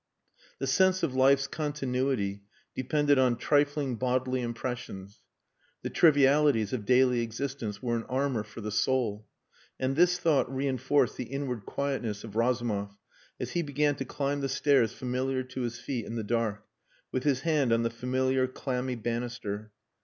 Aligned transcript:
The 0.57 0.65
sense 0.65 1.03
of 1.03 1.13
life's 1.13 1.45
continuity 1.45 2.41
depended 2.73 3.19
on 3.19 3.37
trifling 3.37 3.97
bodily 3.97 4.41
impressions. 4.41 5.21
The 5.83 5.91
trivialities 5.91 6.73
of 6.73 6.87
daily 6.87 7.19
existence 7.21 7.83
were 7.83 7.97
an 7.97 8.05
armour 8.05 8.41
for 8.41 8.61
the 8.61 8.71
soul. 8.71 9.27
And 9.79 9.95
this 9.95 10.17
thought 10.17 10.51
reinforced 10.51 11.17
the 11.17 11.25
inward 11.25 11.67
quietness 11.67 12.23
of 12.23 12.35
Razumov 12.35 12.97
as 13.39 13.51
he 13.51 13.61
began 13.61 13.93
to 13.97 14.05
climb 14.05 14.41
the 14.41 14.49
stairs 14.49 14.91
familiar 14.91 15.43
to 15.43 15.61
his 15.61 15.77
feet 15.77 16.07
in 16.07 16.15
the 16.15 16.23
dark, 16.23 16.65
with 17.11 17.23
his 17.23 17.41
hand 17.41 17.71
on 17.71 17.83
the 17.83 17.91
familiar 17.91 18.47
clammy 18.47 18.95
banister. 18.95 19.71